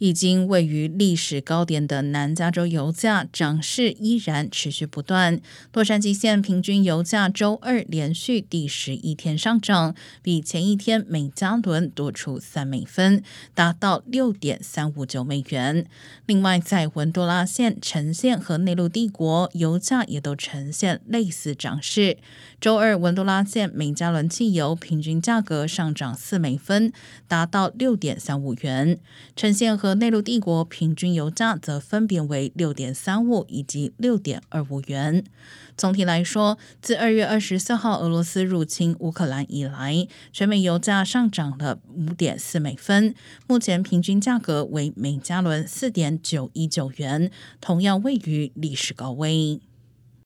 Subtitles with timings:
[0.00, 5.40] 已经位于历史高点的南加州油价涨势依然持续不断。
[5.74, 13.22] 洛杉矶县平均油价周二连续第十一天上涨，比前一天每加仑多出三美分，
[13.54, 15.86] 达到六点三五九美元。
[16.24, 22.16] 另外，在文多拉县、橙县和内陆帝国，油价也都呈现类似涨势。
[22.58, 26.92] 周二，文多拉县每加仑汽油平均价格上涨四美分，
[27.28, 28.98] 达到六点三五元。
[29.36, 35.24] 橙县和内陆帝国平均油价则分别为六点三五以及六点二五元。
[35.76, 43.14] 总体来说，自二月二十四号俄罗斯入侵乌克兰以来，全美油价上涨了五点四美分，
[43.46, 47.30] 目前平均价格为每加仑四点九一九元，
[47.60, 49.60] 同样位于历史高位。